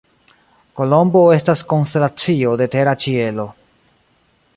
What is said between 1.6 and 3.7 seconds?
konstelacio de tera ĉielo.